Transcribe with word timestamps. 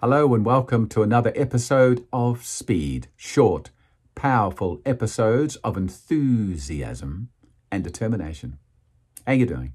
Hello 0.00 0.32
and 0.32 0.44
welcome 0.44 0.88
to 0.90 1.02
another 1.02 1.32
episode 1.34 2.06
of 2.12 2.46
Speed. 2.46 3.08
Short, 3.16 3.70
powerful 4.14 4.80
episodes 4.86 5.56
of 5.56 5.76
enthusiasm 5.76 7.30
and 7.72 7.82
determination. 7.82 8.60
How 9.26 9.32
you 9.32 9.44
doing? 9.44 9.72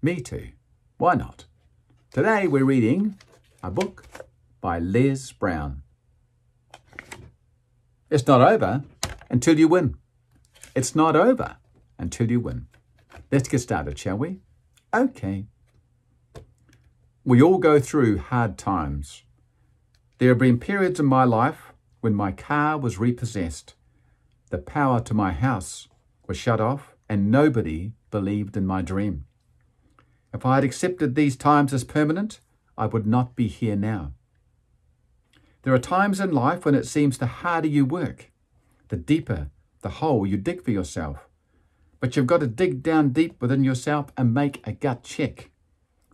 Me 0.00 0.20
too. 0.20 0.50
Why 0.98 1.16
not? 1.16 1.46
Today 2.12 2.46
we're 2.46 2.64
reading 2.64 3.16
a 3.60 3.72
book 3.72 4.04
by 4.60 4.78
Les 4.78 5.32
Brown. 5.32 5.82
It's 8.08 8.28
not 8.28 8.40
over 8.40 8.84
until 9.28 9.58
you 9.58 9.66
win. 9.66 9.96
It's 10.76 10.94
not 10.94 11.16
over 11.16 11.56
until 11.98 12.30
you 12.30 12.38
win. 12.38 12.68
Let's 13.32 13.48
get 13.48 13.58
started, 13.58 13.98
shall 13.98 14.16
we? 14.16 14.36
Okay. 14.94 15.46
We 17.24 17.42
all 17.42 17.58
go 17.58 17.80
through 17.80 18.18
hard 18.18 18.56
times. 18.56 19.24
There 20.20 20.28
have 20.28 20.38
been 20.38 20.60
periods 20.60 21.00
in 21.00 21.06
my 21.06 21.24
life 21.24 21.72
when 22.02 22.14
my 22.14 22.30
car 22.30 22.76
was 22.76 22.98
repossessed, 22.98 23.74
the 24.50 24.58
power 24.58 25.00
to 25.00 25.14
my 25.14 25.32
house 25.32 25.88
was 26.26 26.36
shut 26.36 26.60
off, 26.60 26.94
and 27.08 27.30
nobody 27.30 27.92
believed 28.10 28.54
in 28.54 28.66
my 28.66 28.82
dream. 28.82 29.24
If 30.34 30.44
I 30.44 30.56
had 30.56 30.64
accepted 30.64 31.14
these 31.14 31.36
times 31.36 31.72
as 31.72 31.84
permanent, 31.84 32.40
I 32.76 32.84
would 32.84 33.06
not 33.06 33.34
be 33.34 33.48
here 33.48 33.76
now. 33.76 34.12
There 35.62 35.72
are 35.72 35.78
times 35.78 36.20
in 36.20 36.32
life 36.32 36.66
when 36.66 36.74
it 36.74 36.84
seems 36.84 37.16
the 37.16 37.40
harder 37.40 37.68
you 37.68 37.86
work, 37.86 38.30
the 38.88 38.98
deeper 38.98 39.48
the 39.80 39.88
hole 39.88 40.26
you 40.26 40.36
dig 40.36 40.62
for 40.62 40.70
yourself. 40.70 41.30
But 41.98 42.14
you've 42.14 42.26
got 42.26 42.40
to 42.40 42.46
dig 42.46 42.82
down 42.82 43.14
deep 43.14 43.40
within 43.40 43.64
yourself 43.64 44.12
and 44.18 44.34
make 44.34 44.60
a 44.66 44.72
gut 44.72 45.02
check. 45.02 45.48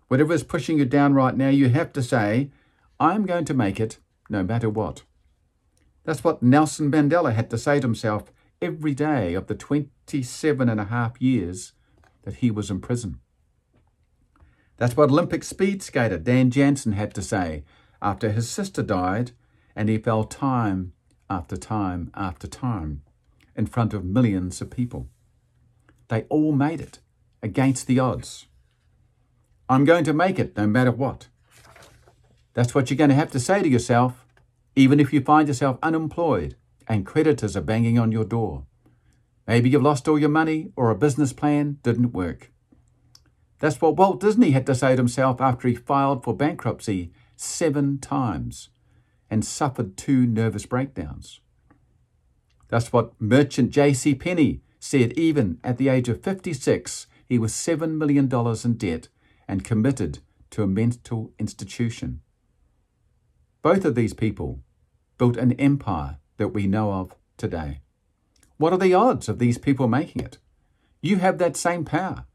Whatever 0.07 0.32
is 0.32 0.45
pushing 0.45 0.79
you 0.79 0.84
down 0.84 1.15
right 1.15 1.37
now, 1.37 1.48
you 1.48 1.70
have 1.70 1.93
to 1.95 2.04
say, 2.04 2.52
I'm 2.98 3.27
going 3.27 3.45
to 3.46 3.55
make 3.55 3.78
it 3.78 3.98
no 4.30 4.42
matter 4.42 4.70
what. 4.70 5.02
That's 6.04 6.24
what 6.24 6.42
Nelson 6.42 6.91
Mandela 6.91 7.34
had 7.34 7.51
to 7.51 7.59
say 7.59 7.80
to 7.80 7.87
himself 7.87 8.32
every 8.62 8.95
day 8.95 9.34
of 9.34 9.48
the 9.48 9.54
27 9.54 10.68
and 10.68 10.80
a 10.80 10.84
half 10.84 11.21
years 11.21 11.73
that 12.23 12.37
he 12.37 12.51
was 12.51 12.71
in 12.71 12.80
prison. 12.80 13.18
That's 14.79 14.96
what 14.96 15.10
Olympic 15.10 15.45
speed 15.45 15.82
skater 15.82 16.18
Dan 16.18 16.51
Jansen 16.51 16.93
had 16.93 17.15
to 17.15 17.23
say 17.23 17.65
after 18.01 18.30
his 18.30 18.48
sister 18.48 18.82
died 18.82 19.32
and 19.74 19.88
he 19.88 19.99
fell 19.99 20.24
time 20.24 20.93
after 21.28 21.56
time 21.56 22.10
after 22.15 22.46
time 22.46 23.02
in 23.54 23.66
front 23.66 23.93
of 23.93 24.04
millions 24.04 24.60
of 24.60 24.71
people. 24.71 25.09
They 26.09 26.23
all 26.24 26.52
made 26.52 26.80
it 26.80 27.01
against 27.43 27.87
the 27.87 27.99
odds. 27.99 28.46
I'm 29.68 29.84
going 29.84 30.04
to 30.04 30.12
make 30.12 30.38
it 30.38 30.56
no 30.56 30.66
matter 30.66 30.93
what. 30.93 31.28
That's 32.57 32.74
what 32.74 32.88
you're 32.88 32.96
going 32.96 33.10
to 33.10 33.16
have 33.16 33.30
to 33.32 33.38
say 33.38 33.60
to 33.60 33.68
yourself, 33.68 34.24
even 34.74 34.99
if 34.99 35.12
you 35.12 35.21
find 35.21 35.46
yourself 35.46 35.79
unemployed 35.82 36.57
and 36.88 37.04
creditors 37.04 37.54
are 37.54 37.60
banging 37.60 37.99
on 37.99 38.12
your 38.12 38.24
door. 38.24 38.65
Maybe 39.46 39.68
you've 39.68 39.82
lost 39.82 40.09
all 40.09 40.18
your 40.18 40.30
money 40.30 40.73
or 40.74 40.88
a 40.88 40.95
business 40.95 41.34
plan 41.34 41.77
didn't 41.82 42.15
work. 42.15 42.51
That's 43.59 43.82
what 43.82 43.96
Walt 43.96 44.21
Disney 44.21 44.52
had 44.52 44.65
to 44.66 44.74
say 44.74 44.93
to 44.93 44.96
himself 44.96 45.38
after 45.38 45.68
he 45.68 45.74
filed 45.74 46.24
for 46.24 46.34
bankruptcy 46.34 47.12
seven 47.37 47.99
times 47.99 48.71
and 49.29 49.45
suffered 49.45 49.99
two 49.99 50.24
nervous 50.27 50.65
breakdowns. 50.65 51.40
That's 52.68 52.90
what 52.90 53.12
merchant 53.21 53.71
J.C. 53.71 54.15
Penney 54.15 54.62
said 54.80 55.12
even 55.12 55.60
at 55.62 55.77
the 55.77 55.90
age 55.90 56.09
of 56.09 56.23
56 56.23 57.07
he 57.27 57.38
was 57.38 57.52
$7 57.52 57.99
million 57.99 58.32
in 58.65 58.74
debt 58.79 59.09
and 59.46 59.62
committed 59.62 60.21
to 60.52 60.62
a 60.62 60.66
mental 60.66 61.34
institution. 61.38 62.23
Both 63.66 63.84
of 63.84 63.96
these 63.96 64.14
people 64.14 64.60
built 65.19 65.36
an 65.36 65.50
empire 65.54 66.19
that 66.36 66.54
we 66.54 66.69
know 66.69 66.92
of 66.92 67.16
today. 67.36 67.81
What 68.59 68.72
are 68.72 68.78
the 68.78 68.94
odds 68.94 69.28
of 69.28 69.41
these 69.41 69.59
people 69.59 69.88
making 69.88 70.22
it? 70.22 70.38
You 71.03 71.16
have 71.16 71.38
that 71.38 71.56
same 71.56 71.84
power. 71.84 72.26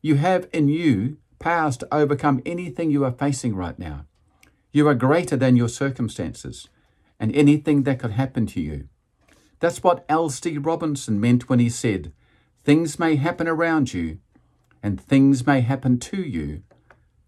You 0.00 0.14
have 0.14 0.48
in 0.50 0.68
you 0.68 1.18
powers 1.38 1.76
to 1.76 1.94
overcome 1.94 2.40
anything 2.46 2.90
you 2.90 3.04
are 3.04 3.12
facing 3.12 3.54
right 3.54 3.78
now. 3.78 4.06
You 4.72 4.88
are 4.88 4.94
greater 4.94 5.36
than 5.36 5.54
your 5.54 5.68
circumstances 5.68 6.66
and 7.20 7.36
anything 7.36 7.82
that 7.82 7.98
could 7.98 8.12
happen 8.12 8.46
to 8.46 8.60
you. 8.62 8.88
That's 9.60 9.82
what 9.82 10.06
L.C. 10.08 10.56
Robinson 10.56 11.20
meant 11.20 11.50
when 11.50 11.58
he 11.58 11.68
said, 11.68 12.10
Things 12.64 12.98
may 12.98 13.16
happen 13.16 13.46
around 13.46 13.92
you 13.92 14.16
and 14.82 14.98
things 14.98 15.46
may 15.46 15.60
happen 15.60 15.98
to 15.98 16.22
you, 16.22 16.62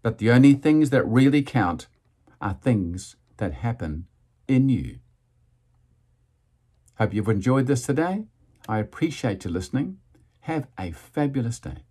but 0.01 0.17
the 0.17 0.31
only 0.31 0.55
things 0.55 0.89
that 0.89 1.05
really 1.05 1.43
count 1.43 1.85
are 2.45 2.53
things 2.61 3.15
that 3.37 3.53
happen 3.53 4.05
in 4.47 4.69
you. 4.69 4.99
Hope 6.99 7.11
you've 7.11 7.27
enjoyed 7.27 7.65
this 7.65 7.87
today. 7.87 8.25
I 8.69 8.77
appreciate 8.77 9.43
you 9.43 9.49
listening. 9.49 9.97
Have 10.41 10.67
a 10.77 10.91
fabulous 10.91 11.59
day. 11.59 11.85